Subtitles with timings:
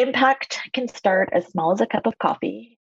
[0.00, 2.78] Impact can start as small as a cup of coffee.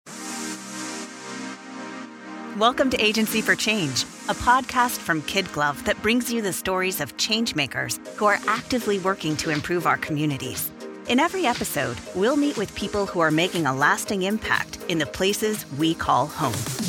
[2.57, 7.01] Welcome to Agency for Change, a podcast from Kid Glove that brings you the stories
[7.01, 10.71] of changemakers who are actively working to improve our communities.
[11.09, 15.07] In every episode, we'll meet with people who are making a lasting impact in the
[15.07, 16.88] places we call home.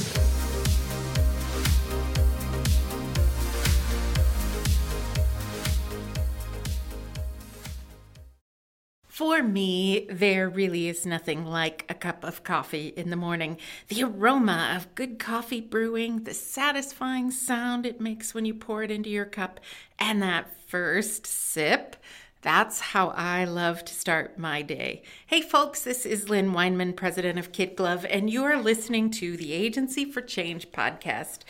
[9.30, 13.60] For me, there really is nothing like a cup of coffee in the morning.
[13.88, 18.90] The aroma of good coffee brewing, the satisfying sound it makes when you pour it
[18.90, 19.60] into your cup,
[20.00, 21.96] and that first sip.
[22.42, 25.04] That's how I love to start my day.
[25.28, 29.38] Hey, folks, this is Lynn Weinman, president of Kid Glove, and you are listening to
[29.38, 31.42] the Agency for Change podcast.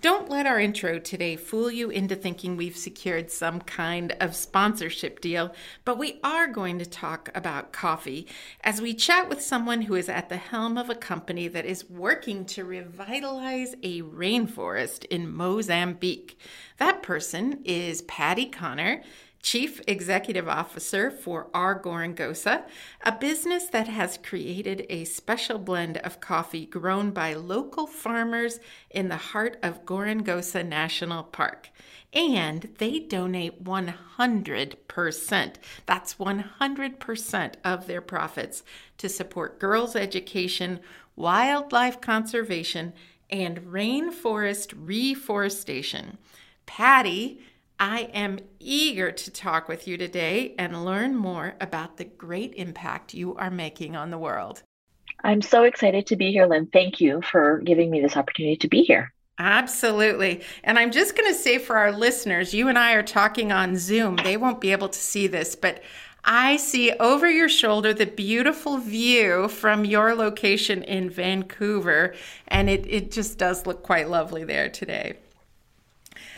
[0.00, 5.20] Don't let our intro today fool you into thinking we've secured some kind of sponsorship
[5.20, 5.52] deal,
[5.84, 8.28] but we are going to talk about coffee
[8.62, 11.90] as we chat with someone who is at the helm of a company that is
[11.90, 16.38] working to revitalize a rainforest in Mozambique.
[16.76, 19.02] That person is Patty Connor.
[19.42, 22.64] Chief Executive Officer for Our Gorongosa,
[23.02, 29.08] a business that has created a special blend of coffee grown by local farmers in
[29.08, 31.70] the heart of Gorongosa National Park.
[32.12, 35.54] And they donate 100%,
[35.86, 38.62] that's 100% of their profits
[38.96, 40.80] to support girls' education,
[41.16, 42.92] wildlife conservation,
[43.30, 46.18] and rainforest reforestation.
[46.66, 47.40] Patty
[47.80, 53.14] I am eager to talk with you today and learn more about the great impact
[53.14, 54.62] you are making on the world.
[55.22, 56.66] I'm so excited to be here, Lynn.
[56.66, 59.12] Thank you for giving me this opportunity to be here.
[59.38, 60.42] Absolutely.
[60.64, 63.76] And I'm just going to say for our listeners, you and I are talking on
[63.76, 64.16] Zoom.
[64.16, 65.82] They won't be able to see this, but
[66.24, 72.14] I see over your shoulder the beautiful view from your location in Vancouver.
[72.48, 75.18] And it, it just does look quite lovely there today.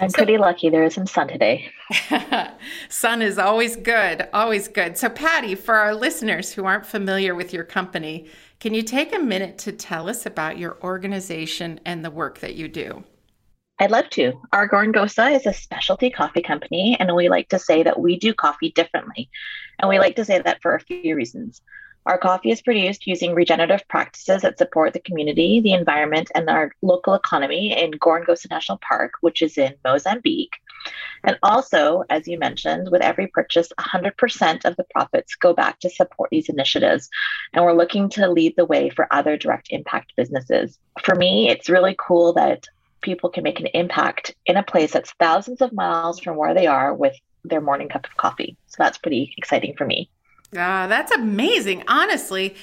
[0.01, 0.71] I'm so, pretty lucky.
[0.71, 1.71] There is some sun today.
[2.89, 4.97] sun is always good, always good.
[4.97, 8.27] So, Patty, for our listeners who aren't familiar with your company,
[8.61, 12.55] can you take a minute to tell us about your organization and the work that
[12.55, 13.05] you do?
[13.79, 14.33] I'd love to.
[14.53, 18.35] Our Gorongosa is a specialty coffee company, and we like to say that we do
[18.35, 19.31] coffee differently.
[19.79, 21.63] And we like to say that for a few reasons.
[22.07, 26.73] Our coffee is produced using regenerative practices that support the community, the environment, and our
[26.81, 30.57] local economy in Gorongosa National Park, which is in Mozambique.
[31.25, 35.91] And also, as you mentioned, with every purchase, 100% of the profits go back to
[35.91, 37.11] support these initiatives.
[37.53, 40.79] And we're looking to lead the way for other direct impact businesses.
[41.03, 42.67] For me, it's really cool that
[43.03, 46.67] people can make an impact in a place that's thousands of miles from where they
[46.67, 48.57] are with their morning cup of coffee.
[48.67, 50.11] So that's pretty exciting for me.
[50.57, 51.85] Ah, that's amazing.
[51.87, 52.57] Honestly,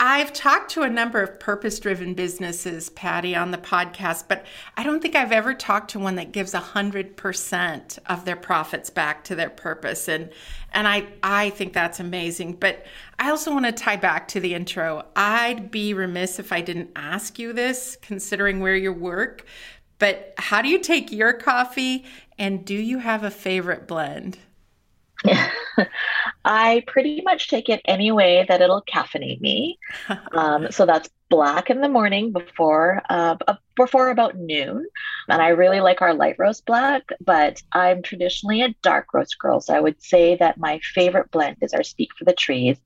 [0.00, 4.44] I've talked to a number of purpose driven businesses, Patty, on the podcast, but
[4.76, 9.22] I don't think I've ever talked to one that gives 100% of their profits back
[9.24, 10.08] to their purpose.
[10.08, 10.30] And,
[10.72, 12.54] and I, I think that's amazing.
[12.54, 12.84] But
[13.20, 15.04] I also want to tie back to the intro.
[15.14, 19.46] I'd be remiss if I didn't ask you this, considering where you work.
[20.00, 22.04] But how do you take your coffee?
[22.36, 24.38] And do you have a favorite blend?
[26.44, 29.78] I pretty much take it any way that it'll caffeinate me.
[30.32, 33.36] Um, so that's black in the morning before uh,
[33.76, 34.86] before about noon,
[35.28, 37.04] and I really like our light roast black.
[37.20, 41.58] But I'm traditionally a dark roast girl, so I would say that my favorite blend
[41.62, 42.76] is our Speak for the Trees,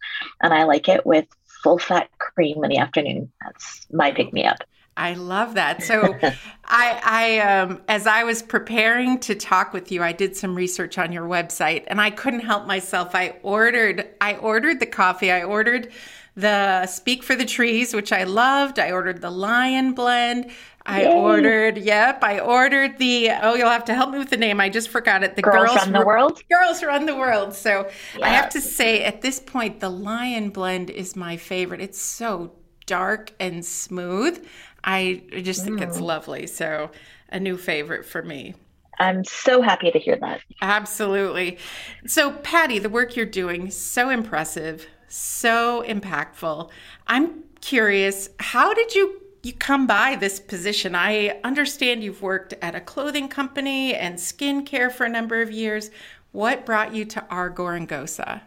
[0.43, 1.27] and I like it with
[1.63, 3.33] full fat cream in the afternoon.
[3.43, 4.59] That's my pick me up.
[4.99, 5.83] I love that.
[5.83, 6.17] So,
[6.65, 10.99] I, I, um, as I was preparing to talk with you, I did some research
[10.99, 13.15] on your website, and I couldn't help myself.
[13.15, 15.31] I ordered, I ordered the coffee.
[15.31, 15.93] I ordered
[16.35, 18.79] the Speak for the Trees, which I loved.
[18.79, 20.51] I ordered the Lion Blend.
[20.85, 21.13] I Yay.
[21.13, 24.59] ordered, yep, I ordered the, oh, you'll have to help me with the name.
[24.59, 25.37] I just forgot it.
[25.37, 26.43] The Girls, Girls Run the World?
[26.51, 27.55] Girls Run the World.
[27.55, 28.25] So yeah.
[28.25, 31.83] I have to say, at this point, the Lion Blend is my favorite.
[31.83, 32.53] It's so
[32.87, 34.43] dark and smooth.
[34.85, 35.83] I just think mm.
[35.83, 36.47] it's lovely.
[36.47, 36.91] So,
[37.31, 38.55] a new favorite for me.
[38.99, 40.41] I'm so happy to hear that.
[40.61, 41.59] Absolutely.
[42.07, 46.71] So, Patty, the work you're doing so impressive, so impactful.
[47.07, 50.97] I'm curious, how did you you come by this position?
[50.97, 55.91] I understand you've worked at a clothing company and skincare for a number of years.
[56.33, 58.43] What brought you to Our Gorongosa?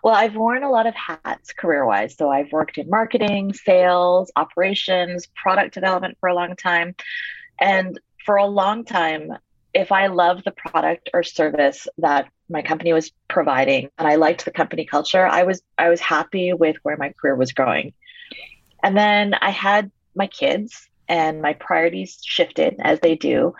[0.03, 2.15] Well, I've worn a lot of hats career wise.
[2.15, 6.95] So I've worked in marketing, sales, operations, product development for a long time.
[7.59, 9.31] And for a long time,
[9.73, 14.45] if I love the product or service that my company was providing and I liked
[14.45, 17.94] the company culture, I was I was happy with where my career was going.
[18.81, 23.53] And then I had my kids and my priorities shifted as they do.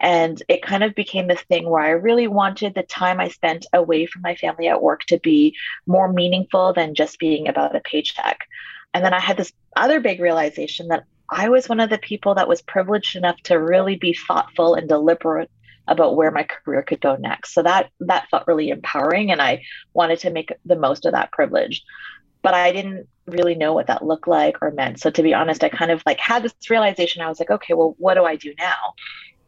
[0.00, 3.66] And it kind of became this thing where I really wanted the time I spent
[3.72, 5.56] away from my family at work to be
[5.86, 8.46] more meaningful than just being about a paycheck.
[8.94, 12.36] And then I had this other big realization that I was one of the people
[12.36, 15.50] that was privileged enough to really be thoughtful and deliberate
[15.86, 17.54] about where my career could go next.
[17.54, 19.62] So that that felt really empowering and I
[19.94, 21.82] wanted to make the most of that privilege.
[22.42, 25.00] But I didn't really know what that looked like or meant.
[25.00, 27.20] So to be honest, I kind of like had this realization.
[27.20, 28.94] I was like, okay, well, what do I do now?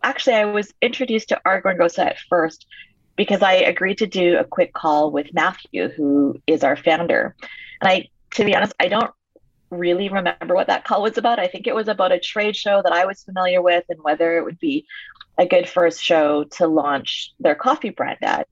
[0.03, 2.67] Actually, I was introduced to Gorongosa at first
[3.17, 7.37] because I agreed to do a quick call with Matthew, who is our founder.
[7.81, 9.11] And I, to be honest, I don't
[9.71, 11.39] really remember what that call was about.
[11.39, 14.37] I think it was about a trade show that I was familiar with and whether
[14.39, 14.87] it would be
[15.39, 18.49] a good first show to launch their coffee brand at.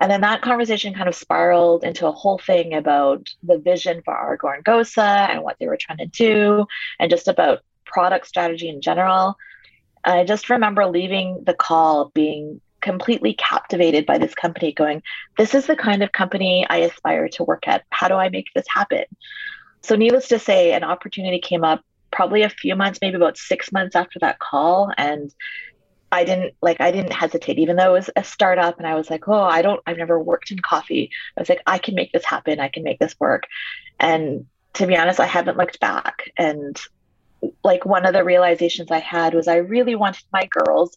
[0.00, 4.12] And then that conversation kind of spiraled into a whole thing about the vision for
[4.12, 6.66] Our Gorongosa and what they were trying to do,
[6.98, 9.36] and just about product strategy in general.
[10.04, 15.02] I just remember leaving the call being completely captivated by this company, going,
[15.38, 17.84] This is the kind of company I aspire to work at.
[17.90, 19.04] How do I make this happen?
[19.82, 23.72] So, needless to say, an opportunity came up probably a few months, maybe about six
[23.72, 24.92] months after that call.
[24.96, 25.34] And
[26.12, 28.78] I didn't like, I didn't hesitate, even though it was a startup.
[28.78, 31.10] And I was like, oh, I don't, I've never worked in coffee.
[31.36, 32.60] I was like, I can make this happen.
[32.60, 33.44] I can make this work.
[33.98, 36.30] And to be honest, I haven't looked back.
[36.36, 36.78] And
[37.64, 40.96] like, one of the realizations I had was I really wanted my girls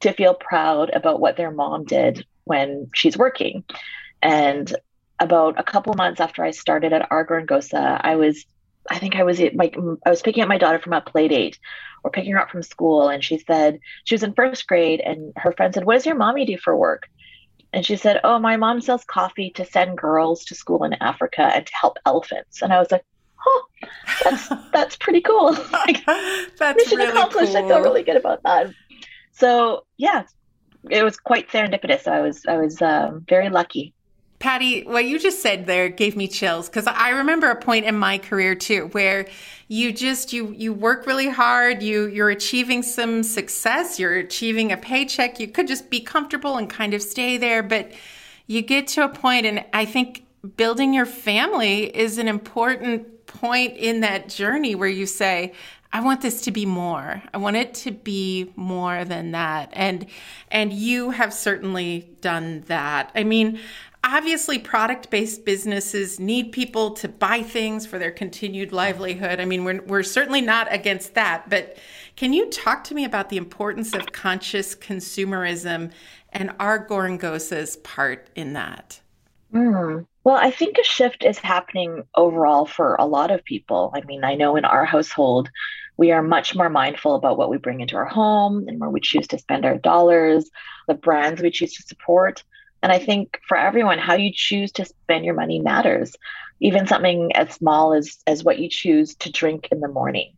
[0.00, 3.64] to feel proud about what their mom did when she's working.
[4.20, 4.74] And
[5.20, 8.44] about a couple months after I started at Our Gorongosa, I was,
[8.90, 11.58] I think I was like, I was picking up my daughter from a play date
[12.02, 13.08] or picking her up from school.
[13.08, 16.16] And she said, she was in first grade and her friend said, what does your
[16.16, 17.08] mommy do for work?
[17.72, 21.42] And she said, oh, my mom sells coffee to send girls to school in Africa
[21.42, 22.60] and to help elephants.
[22.60, 23.04] And I was like,
[23.52, 23.66] oh,
[24.24, 25.52] that's, that's pretty cool.
[25.72, 27.52] like, that's mission really accomplished.
[27.52, 27.64] cool.
[27.64, 28.72] I feel really good about that.
[29.32, 30.24] So yeah,
[30.90, 32.06] it was quite serendipitous.
[32.06, 33.94] I was, I was um, very lucky
[34.42, 37.96] Patty, what you just said there gave me chills because I remember a point in
[37.96, 39.28] my career too where
[39.68, 44.76] you just you you work really hard, you you're achieving some success, you're achieving a
[44.76, 47.92] paycheck, you could just be comfortable and kind of stay there, but
[48.48, 50.26] you get to a point and I think
[50.56, 55.52] building your family is an important point in that journey where you say,
[55.92, 57.22] I want this to be more.
[57.34, 59.70] I want it to be more than that.
[59.72, 60.06] And
[60.50, 63.10] and you have certainly done that.
[63.14, 63.60] I mean,
[64.04, 69.40] obviously product based businesses need people to buy things for their continued livelihood.
[69.40, 71.76] I mean, we're, we're certainly not against that, but
[72.16, 75.92] can you talk to me about the importance of conscious consumerism
[76.30, 79.00] and Our Gorongosa's part in that?
[79.52, 80.06] Mm.
[80.24, 83.92] Well, I think a shift is happening overall for a lot of people.
[83.94, 85.50] I mean, I know in our household,
[85.96, 89.00] we are much more mindful about what we bring into our home and where we
[89.00, 90.48] choose to spend our dollars,
[90.86, 92.44] the brands we choose to support.
[92.82, 96.14] And I think for everyone, how you choose to spend your money matters.
[96.60, 100.34] Even something as small as, as what you choose to drink in the morning.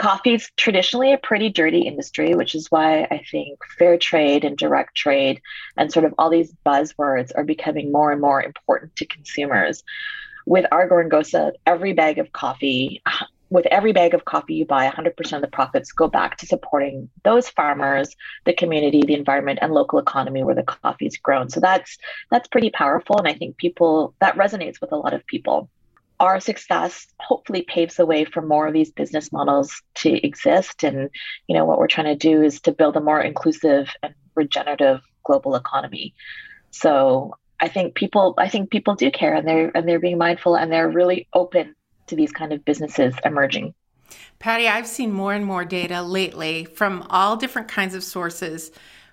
[0.00, 4.56] Coffee is traditionally a pretty dirty industry, which is why I think fair trade and
[4.56, 5.42] direct trade
[5.76, 9.82] and sort of all these buzzwords are becoming more and more important to consumers.
[10.46, 13.02] With Our Gorongosa, every bag of coffee
[13.50, 17.10] with every bag of coffee you buy, 100% of the profits go back to supporting
[17.24, 18.16] those farmers,
[18.46, 21.50] the community, the environment, and local economy where the coffee is grown.
[21.50, 21.98] So that's
[22.30, 25.68] that's pretty powerful, and I think people that resonates with a lot of people.
[26.20, 30.96] Our success hopefully paves the way for more of these business models to exist, and
[30.96, 31.06] mm-hmm.
[31.48, 35.00] you know what we're trying to do is to build a more inclusive and regenerative
[35.24, 36.14] global economy.
[36.70, 40.56] So I think people I think people do care, and they're and they're being mindful,
[40.56, 41.74] and they're really open
[42.08, 43.74] to these kind of businesses emerging.
[44.38, 48.70] Patty, I've seen more and more data lately from all different kinds of sources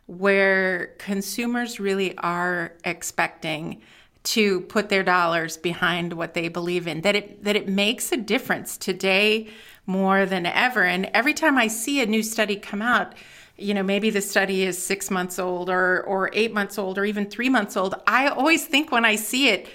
[0.08, 3.82] where consumers really are expecting
[4.32, 8.18] to put their dollars behind what they believe in that it that it makes a
[8.18, 9.48] difference today
[9.86, 10.84] more than ever.
[10.84, 13.16] And every time i see a new study come out
[13.58, 17.06] you know maybe the study is 6 months old or or 8 months old or
[17.06, 19.68] even 3 months old i always think when i see it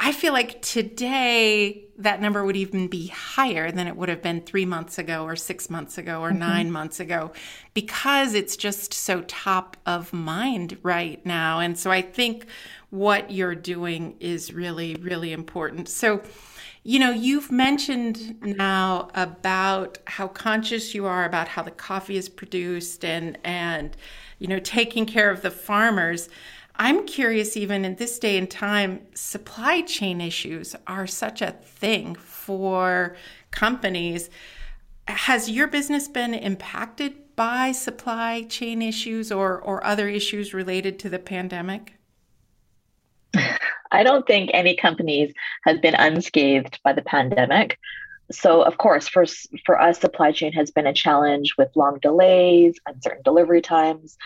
[0.00, 4.40] I feel like today that number would even be higher than it would have been
[4.40, 6.40] three months ago, or six months ago, or mm-hmm.
[6.40, 7.32] nine months ago,
[7.72, 11.60] because it's just so top of mind right now.
[11.60, 12.46] And so I think
[12.90, 15.88] what you're doing is really, really important.
[15.88, 16.22] So,
[16.82, 22.28] you know, you've mentioned now about how conscious you are about how the coffee is
[22.28, 23.96] produced and, and,
[24.38, 26.28] you know, taking care of the farmers.
[26.76, 32.16] I'm curious, even in this day and time, supply chain issues are such a thing
[32.16, 33.16] for
[33.52, 34.28] companies.
[35.06, 41.08] Has your business been impacted by supply chain issues or, or other issues related to
[41.08, 41.94] the pandemic?
[43.92, 45.32] I don't think any companies
[45.64, 47.78] have been unscathed by the pandemic.
[48.32, 49.26] So, of course, for,
[49.64, 54.16] for us, supply chain has been a challenge with long delays, uncertain delivery times,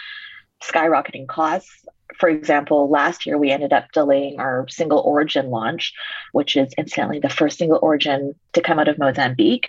[0.62, 1.84] skyrocketing costs.
[2.16, 5.92] For example, last year we ended up delaying our single origin launch,
[6.32, 9.68] which is incidentally the first single origin to come out of Mozambique.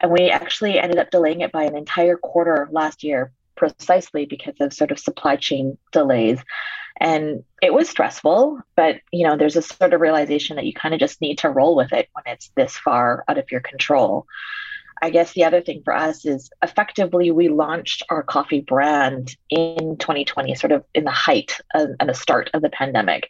[0.00, 4.54] And we actually ended up delaying it by an entire quarter last year, precisely because
[4.60, 6.38] of sort of supply chain delays.
[7.00, 10.92] And it was stressful, but you know, there's a sort of realization that you kind
[10.92, 14.26] of just need to roll with it when it's this far out of your control.
[15.02, 19.96] I guess the other thing for us is effectively we launched our coffee brand in
[19.98, 23.28] 2020, sort of in the height of, and the start of the pandemic,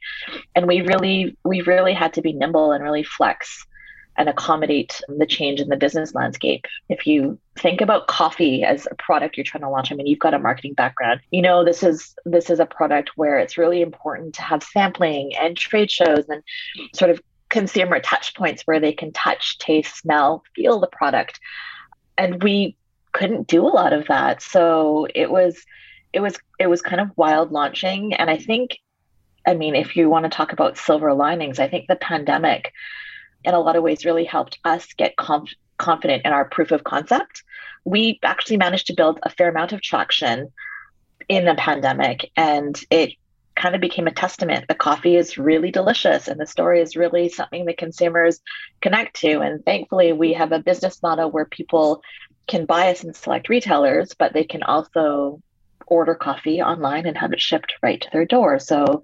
[0.54, 3.66] and we really we really had to be nimble and really flex
[4.16, 6.66] and accommodate the change in the business landscape.
[6.90, 10.18] If you think about coffee as a product you're trying to launch, I mean, you've
[10.18, 11.20] got a marketing background.
[11.30, 15.34] You know, this is this is a product where it's really important to have sampling
[15.36, 16.42] and trade shows and
[16.94, 17.20] sort of
[17.50, 21.40] consumer touch points where they can touch, taste, smell, feel the product.
[22.16, 22.76] And we
[23.12, 24.40] couldn't do a lot of that.
[24.40, 25.64] So it was
[26.12, 28.14] it was it was kind of wild launching.
[28.14, 28.78] And I think,
[29.46, 32.72] I mean, if you want to talk about silver linings, I think the pandemic
[33.44, 36.84] in a lot of ways really helped us get conf- confident in our proof of
[36.84, 37.42] concept.
[37.84, 40.52] We actually managed to build a fair amount of traction
[41.28, 43.12] in the pandemic and it
[43.60, 44.66] kind of became a testament.
[44.68, 48.40] The coffee is really delicious and the story is really something that consumers
[48.80, 49.40] connect to.
[49.40, 52.02] And thankfully, we have a business model where people
[52.48, 55.42] can buy us in select retailers, but they can also
[55.86, 58.58] order coffee online and have it shipped right to their door.
[58.58, 59.02] So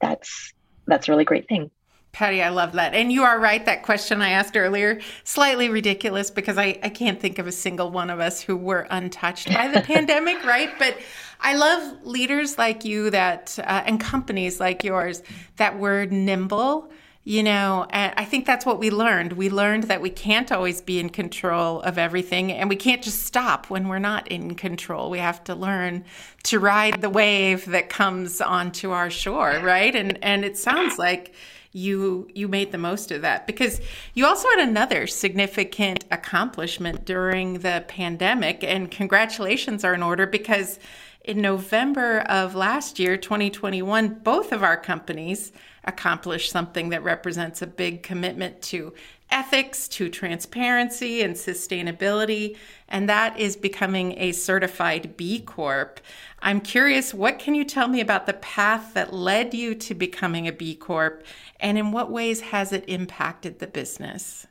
[0.00, 0.52] that's
[0.86, 1.70] that's a really great thing.
[2.12, 2.92] Patty, I love that.
[2.94, 3.64] And you are right.
[3.64, 7.90] That question I asked earlier, slightly ridiculous because I, I can't think of a single
[7.90, 10.70] one of us who were untouched by the pandemic, right?
[10.78, 10.98] But
[11.40, 15.22] I love leaders like you that, uh, and companies like yours
[15.56, 16.90] that were nimble.
[17.22, 19.34] You know, and I think that's what we learned.
[19.34, 23.26] We learned that we can't always be in control of everything and we can't just
[23.26, 25.10] stop when we're not in control.
[25.10, 26.06] We have to learn
[26.44, 29.94] to ride the wave that comes onto our shore, right?
[29.94, 31.34] And and it sounds like
[31.72, 33.46] you you made the most of that.
[33.46, 33.80] Because
[34.14, 40.78] you also had another significant accomplishment during the pandemic and congratulations are in order because
[41.24, 45.52] in November of last year 2021 both of our companies
[45.84, 48.92] accomplished something that represents a big commitment to
[49.30, 52.56] ethics, to transparency and sustainability,
[52.88, 56.00] and that is becoming a certified B Corp.
[56.40, 60.48] I'm curious, what can you tell me about the path that led you to becoming
[60.48, 61.24] a B Corp,
[61.58, 64.46] and in what ways has it impacted the business?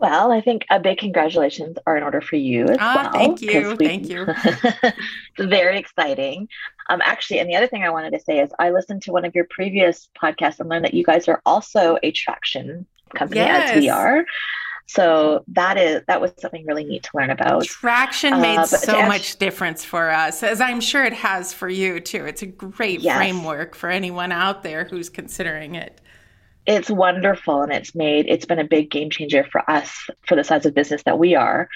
[0.00, 3.12] Well, I think a big congratulations are in order for you as ah, well.
[3.12, 3.76] Thank you.
[3.78, 4.24] We, thank you.
[4.82, 4.94] it's
[5.38, 6.48] very exciting.
[6.88, 9.26] Um, actually, and the other thing I wanted to say is I listened to one
[9.26, 13.70] of your previous podcasts and learned that you guys are also a traction company yes.
[13.72, 14.24] as we are.
[14.86, 17.64] So that is that was something really neat to learn about.
[17.64, 22.00] Traction made uh, so much difference for us, as I'm sure it has for you
[22.00, 22.24] too.
[22.24, 23.16] It's a great yes.
[23.16, 26.00] framework for anyone out there who's considering it.
[26.66, 30.42] It's wonderful, and it's made it's been a big game changer for us for the
[30.42, 31.68] size of business that we are.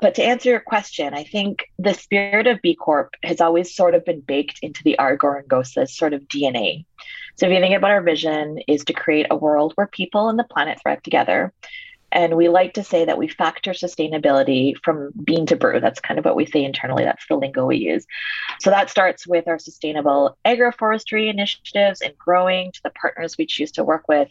[0.00, 3.96] But to answer your question, I think the spirit of B Corp has always sort
[3.96, 6.84] of been baked into the Our Gorongosa sort of DNA.
[7.36, 10.38] So if you think about our vision is to create a world where people and
[10.38, 11.52] the planet thrive together.
[12.12, 15.80] And we like to say that we factor sustainability from bean to brew.
[15.80, 17.04] That's kind of what we say internally.
[17.04, 18.06] That's the lingo we use.
[18.60, 23.72] So that starts with our sustainable agroforestry initiatives and growing to the partners we choose
[23.72, 24.28] to work with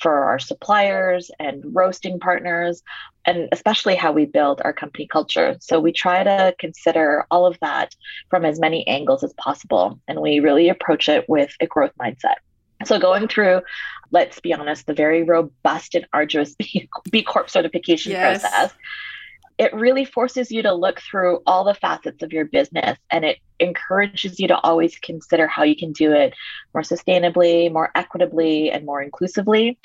[0.00, 2.82] for our suppliers and roasting partners,
[3.26, 5.56] and especially how we build our company culture.
[5.60, 7.96] So we try to consider all of that
[8.30, 10.00] from as many angles as possible.
[10.06, 12.36] And we really approach it with a growth mindset.
[12.84, 13.62] So going through,
[14.10, 18.42] let's be honest, the very robust and arduous B, B Corp certification yes.
[18.42, 18.74] process,
[19.56, 23.38] it really forces you to look through all the facets of your business and it
[23.60, 26.34] encourages you to always consider how you can do it
[26.72, 29.78] more sustainably, more equitably, and more inclusively.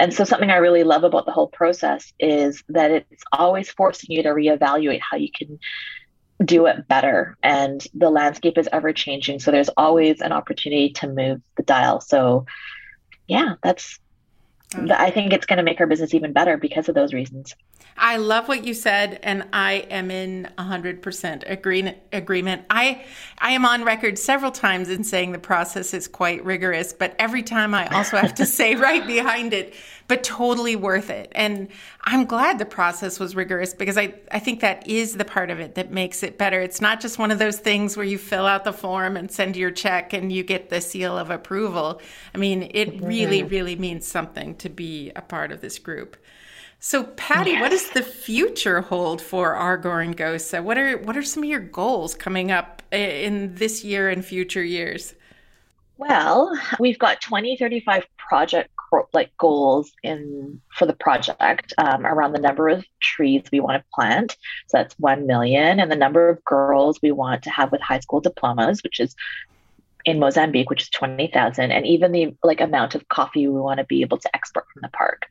[0.00, 4.10] And so, something I really love about the whole process is that it's always forcing
[4.10, 5.60] you to reevaluate how you can
[6.42, 7.36] do it better.
[7.42, 9.40] And the landscape is ever changing.
[9.40, 12.00] So, there's always an opportunity to move the dial.
[12.00, 12.46] So,
[13.26, 13.98] yeah, that's
[14.72, 14.90] mm.
[14.90, 17.54] I think it's going to make our business even better because of those reasons.
[17.96, 22.62] I love what you said, and I am in 100% agree- agreement.
[22.68, 23.04] I,
[23.38, 27.42] I am on record several times in saying the process is quite rigorous, but every
[27.42, 29.74] time I also have to say right behind it,
[30.06, 31.32] but totally worth it.
[31.34, 31.68] And
[32.02, 35.60] I'm glad the process was rigorous because I, I think that is the part of
[35.60, 36.60] it that makes it better.
[36.60, 39.56] It's not just one of those things where you fill out the form and send
[39.56, 42.00] your check and you get the seal of approval.
[42.34, 46.16] I mean, it really, really means something to be a part of this group.
[46.80, 47.62] So, Patty, yes.
[47.62, 50.62] what does the future hold for Our Gorongosa?
[50.62, 54.22] What are what are some of your goals coming up eh, in this year and
[54.22, 55.14] future years?
[55.96, 58.73] Well, we've got 2035 project
[59.12, 63.86] like goals in for the project um, around the number of trees we want to
[63.94, 64.36] plant.
[64.68, 68.00] So that's 1 million and the number of girls we want to have with high
[68.00, 69.14] school diplomas, which is
[70.04, 73.84] in Mozambique, which is 20,000 and even the like amount of coffee we want to
[73.84, 75.26] be able to export from the park.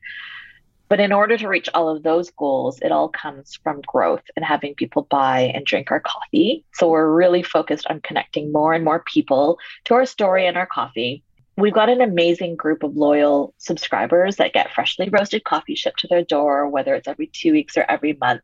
[0.88, 4.44] But in order to reach all of those goals, it all comes from growth and
[4.44, 6.64] having people buy and drink our coffee.
[6.74, 10.66] So we're really focused on connecting more and more people to our story and our
[10.66, 11.23] coffee.
[11.56, 16.08] We've got an amazing group of loyal subscribers that get freshly roasted coffee shipped to
[16.08, 18.42] their door, whether it's every two weeks or every month.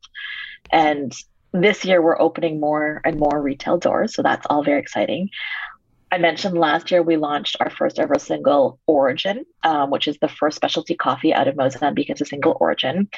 [0.70, 1.12] And
[1.52, 4.14] this year, we're opening more and more retail doors.
[4.14, 5.30] So that's all very exciting.
[6.12, 10.28] I mentioned last year we launched our first ever single origin, um, which is the
[10.28, 13.08] first specialty coffee out of Mozambique as a single origin.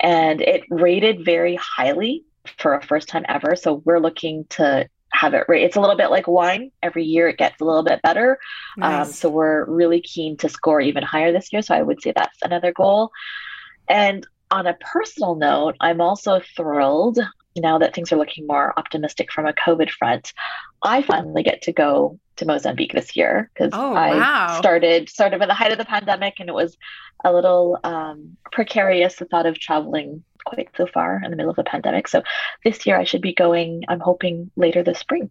[0.00, 2.24] And it rated very highly
[2.58, 3.56] for a first time ever.
[3.56, 5.62] So we're looking to have it right.
[5.62, 6.70] It's a little bit like wine.
[6.82, 8.38] Every year it gets a little bit better.
[8.76, 9.06] Um, nice.
[9.06, 11.62] Um, so we're really keen to score even higher this year.
[11.62, 13.10] So I would say that's another goal.
[13.88, 17.18] And on a personal note, I'm also thrilled
[17.56, 20.32] now that things are looking more optimistic from a COVID front.
[20.82, 24.58] I finally get to go to Mozambique this year because oh, I wow.
[24.58, 26.76] started of at the height of the pandemic and it was
[27.24, 31.56] a little um, precarious the thought of traveling quite so far in the middle of
[31.56, 32.08] the pandemic.
[32.08, 32.22] So
[32.64, 33.84] this year I should be going.
[33.88, 35.30] I'm hoping later this spring.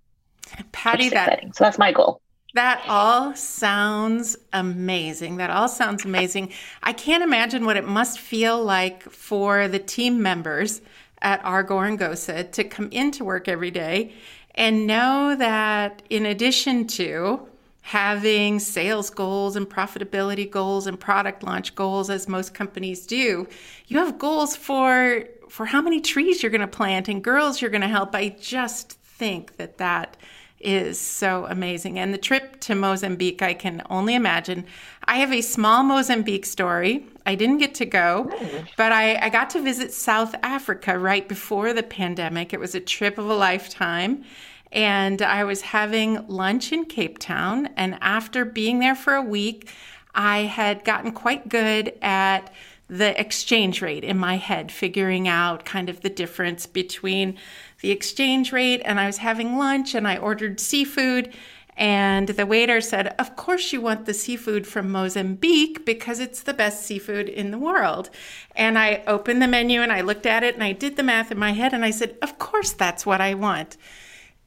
[0.72, 1.54] Patty, that exciting.
[1.54, 2.22] so that's my goal.
[2.54, 5.38] That all sounds amazing.
[5.38, 6.54] That all sounds amazing.
[6.84, 10.82] I can't imagine what it must feel like for the team members
[11.22, 14.14] at Our Gorongosa to come into work every day
[14.52, 17.46] and know that in addition to
[17.86, 23.48] having sales goals and profitability goals and product launch goals as most companies do.
[23.86, 27.70] You have goals for for how many trees you're going to plant and girls you're
[27.70, 28.16] going to help.
[28.16, 30.18] I just think that that
[30.60, 32.00] is so amazing.
[32.00, 34.66] And the trip to mozambique i can only imagine.
[35.04, 37.06] I have a small mozambique story.
[37.28, 38.32] I didn't get to go
[38.78, 42.52] but I, I got to visit south africa right before the pandemic.
[42.52, 44.24] It was a trip of a lifetime
[44.72, 47.70] and I was having lunch in Cape Town.
[47.78, 49.72] And after being there for a week,
[50.14, 52.52] I had gotten quite good at
[52.88, 57.38] the exchange rate in my head, figuring out kind of the difference between
[57.82, 58.82] the exchange rate.
[58.86, 61.34] And I was having lunch and I ordered seafood.
[61.78, 66.54] And the waiter said, Of course, you want the seafood from Mozambique because it's the
[66.54, 68.10] best seafood in the world.
[68.56, 71.32] And I opened the menu and I looked at it and I did the math
[71.32, 73.76] in my head and I said, Of course, that's what I want.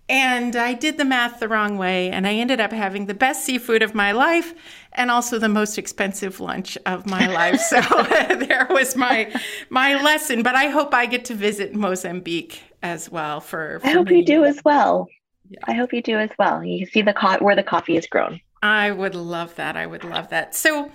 [0.08, 3.44] And I did the math the wrong way, and I ended up having the best
[3.44, 4.54] seafood of my life
[4.94, 7.60] and also the most expensive lunch of my life.
[7.60, 7.80] So
[8.38, 9.30] there was my
[9.68, 10.42] my lesson.
[10.42, 13.40] But I hope I get to visit Mozambique as well.
[13.40, 14.18] For, for I hope me.
[14.20, 15.08] you do as well.
[15.50, 15.58] Yeah.
[15.64, 16.64] I hope you do as well.
[16.64, 18.40] You can see the co- where the coffee is grown.
[18.62, 19.76] I would love that.
[19.76, 20.54] I would love that.
[20.54, 20.90] So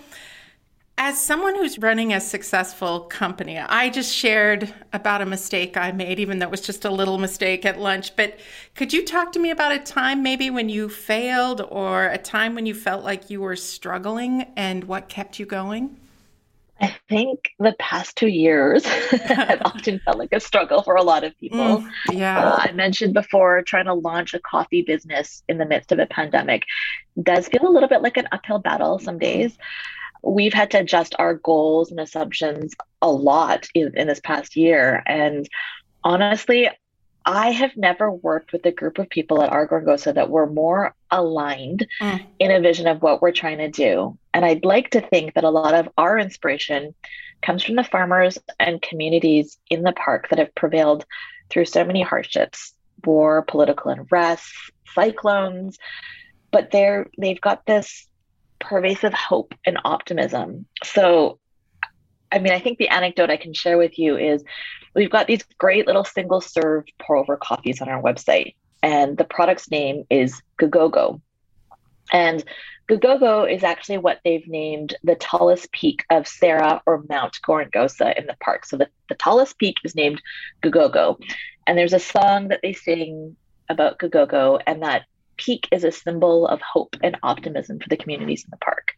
[0.97, 6.19] as someone who's running a successful company, I just shared about a mistake I made,
[6.19, 8.15] even though it was just a little mistake at lunch.
[8.15, 8.38] But
[8.75, 12.53] could you talk to me about a time maybe when you failed or a time
[12.53, 15.99] when you felt like you were struggling and what kept you going?
[16.79, 21.23] I think the past two years have often felt like a struggle for a lot
[21.23, 21.58] of people.
[21.58, 22.39] Mm, yeah.
[22.39, 26.06] Uh, I mentioned before trying to launch a coffee business in the midst of a
[26.06, 26.63] pandemic
[27.21, 29.58] does feel a little bit like an uphill battle some days
[30.23, 35.03] we've had to adjust our goals and assumptions a lot in, in this past year.
[35.05, 35.47] And
[36.03, 36.69] honestly,
[37.25, 40.93] I have never worked with a group of people at Our Gorongosa that were more
[41.12, 42.25] aligned mm.
[42.39, 44.17] in a vision of what we're trying to do.
[44.33, 46.95] And I'd like to think that a lot of our inspiration
[47.41, 51.05] comes from the farmers and communities in the park that have prevailed
[51.49, 52.73] through so many hardships
[53.05, 54.49] war, political unrest,
[54.93, 55.77] cyclones.
[56.51, 58.07] But they're they've got this
[58.63, 60.65] pervasive hope and optimism.
[60.84, 61.39] So,
[62.32, 64.43] I mean, I think the anecdote I can share with you is
[64.95, 69.26] we've got these great little single serve pour over coffees on our website, and the
[69.26, 71.21] product's name is Gogogo.
[72.12, 72.43] And
[72.89, 78.26] Gogogo is actually what they've named the tallest peak of Serra or Mount Gorongosa in
[78.26, 78.65] the park.
[78.65, 80.21] So the, the tallest peak is named
[80.62, 81.17] Gogogo.
[81.65, 83.38] And there's a song that they sing
[83.69, 85.04] about Gogogo, and that
[85.37, 88.93] peak is a symbol of hope and optimism for the communities in the park.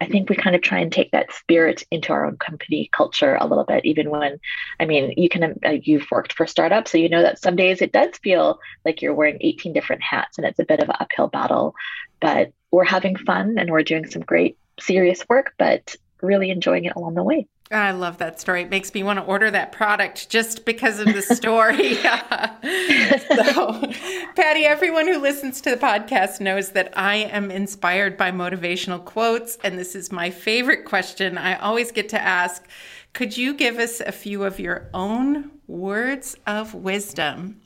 [0.00, 3.36] I think we kind of try and take that spirit into our own company culture
[3.38, 4.40] a little bit, even when,
[4.78, 7.82] I mean, you can, uh, you've worked for startups, so you know that some days
[7.82, 10.96] it does feel like you're wearing 18 different hats and it's a bit of an
[10.98, 11.74] uphill battle.
[12.18, 16.96] But we're having fun and we're doing some great, serious work, but really enjoying it
[16.96, 17.46] along the way.
[17.72, 18.62] I love that story.
[18.62, 21.94] It makes me want to order that product just because of the story.
[21.94, 23.92] so,
[24.34, 29.56] Patty, everyone who listens to the podcast knows that I am inspired by motivational quotes,
[29.62, 32.66] and this is my favorite question I always get to ask.
[33.12, 37.60] Could you give us a few of your own words of wisdom?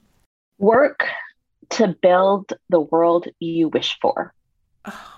[0.58, 1.06] Work
[1.70, 4.34] to build the world you wish for.
[4.84, 5.13] Oh,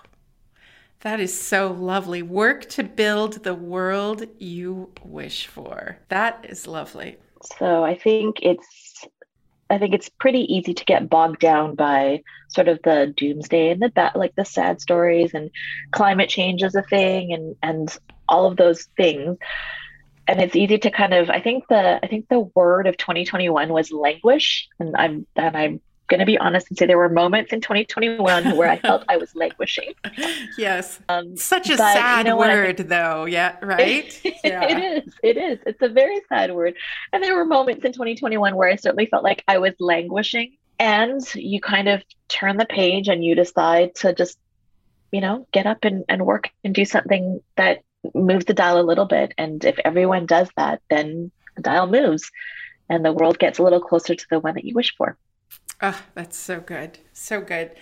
[1.07, 2.21] that is so lovely.
[2.21, 5.99] Work to build the world you wish for.
[6.09, 7.17] That is lovely.
[7.57, 9.07] So I think it's
[9.71, 13.81] I think it's pretty easy to get bogged down by sort of the doomsday and
[13.81, 15.49] the ba- like the sad stories and
[15.93, 17.97] climate change is a thing and and
[18.29, 19.39] all of those things.
[20.27, 23.69] And it's easy to kind of I think the I think the word of 2021
[23.69, 27.53] was languish and I'm and I'm going to be honest and say there were moments
[27.53, 29.95] in 2021 where I felt I was languishing.
[30.57, 31.01] Yes.
[31.09, 33.25] Um, Such a sad you know word, though.
[33.25, 34.21] Yeah, right?
[34.45, 34.65] yeah.
[34.65, 35.15] it is.
[35.23, 35.59] It is.
[35.67, 36.75] It's a very sad word.
[37.13, 40.57] And there were moments in 2021 where I certainly felt like I was languishing.
[40.79, 44.39] And you kind of turn the page and you decide to just,
[45.11, 47.81] you know, get up and, and work and do something that
[48.15, 49.33] moves the dial a little bit.
[49.39, 52.31] And if everyone does that, then the dial moves
[52.89, 55.17] and the world gets a little closer to the one that you wish for.
[55.83, 56.99] Oh, that's so good.
[57.13, 57.73] So good.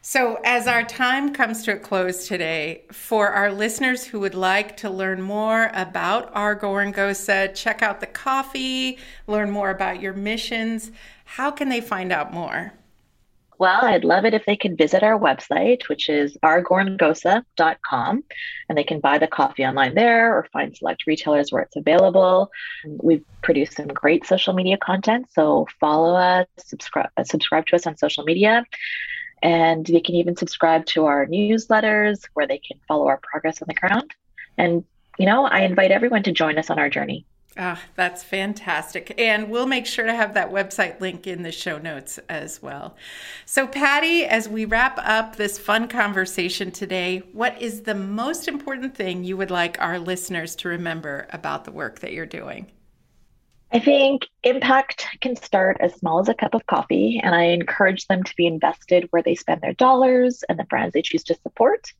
[0.00, 4.76] So, as our time comes to a close today, for our listeners who would like
[4.78, 10.90] to learn more about our Gorongosa, check out the coffee, learn more about your missions,
[11.24, 12.72] how can they find out more?
[13.62, 18.24] Well, I'd love it if they could visit our website, which is ourgorongosa.com,
[18.68, 22.50] and they can buy the coffee online there or find select retailers where it's available.
[22.84, 27.86] We've produced some great social media content, so follow us, subscribe, uh, subscribe to us
[27.86, 28.64] on social media.
[29.44, 33.66] And they can even subscribe to our newsletters where they can follow our progress on
[33.68, 34.10] the ground.
[34.58, 34.82] And,
[35.20, 37.26] you know, I invite everyone to join us on our journey.
[37.58, 39.14] Ah, that's fantastic.
[39.18, 42.96] And we'll make sure to have that website link in the show notes as well.
[43.44, 48.94] So, Patty, as we wrap up this fun conversation today, what is the most important
[48.94, 52.70] thing you would like our listeners to remember about the work that you're doing?
[53.70, 58.06] I think impact can start as small as a cup of coffee, and I encourage
[58.06, 61.34] them to be invested where they spend their dollars and the brands they choose to
[61.34, 61.92] support.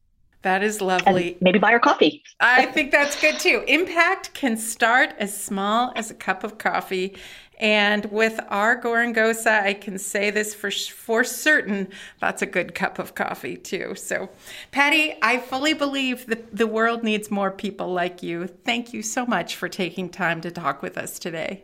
[0.43, 1.33] That is lovely.
[1.33, 2.23] And maybe buy her coffee.
[2.41, 3.65] I think that's good too.
[3.69, 7.17] Impact can start as small as a cup of coffee.
[7.59, 11.89] And with our Gorongosa, I can say this for for certain.
[12.21, 13.95] That's a good cup of coffee too.
[13.95, 14.31] So,
[14.73, 18.49] Patty, I fully believe that the world needs more people like you.
[18.49, 21.63] Thank you so much for taking time to talk with us today.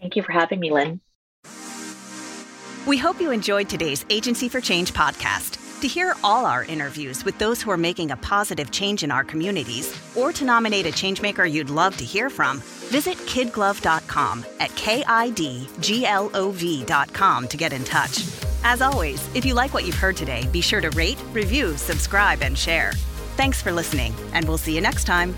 [0.00, 1.00] Thank you for having me, Lynn.
[2.86, 5.59] We hope you enjoyed today's Agency for Change podcast.
[5.80, 9.24] To hear all our interviews with those who are making a positive change in our
[9.24, 12.58] communities, or to nominate a changemaker you'd love to hear from,
[12.90, 15.68] visit kidglove.com at K-I-D-G-L-O-V.com
[17.48, 18.22] to get in touch.
[18.62, 22.42] As always, if you like what you've heard today, be sure to rate, review, subscribe,
[22.42, 22.92] and share.
[23.36, 25.34] Thanks for listening, and we'll see you next time.